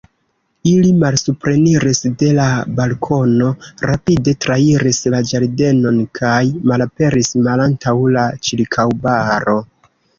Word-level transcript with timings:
Ili 0.69 0.93
malsupreniris 1.01 2.01
de 2.21 2.29
la 2.39 2.47
balkono, 2.79 3.51
rapide 3.91 4.35
trairis 4.47 5.03
la 5.17 5.23
ĝardenon 5.35 6.03
kaj 6.23 6.43
malaperis 6.73 7.35
malantaŭ 7.49 7.99
la 8.19 8.29
ĉirkaŭbaro. 8.51 9.61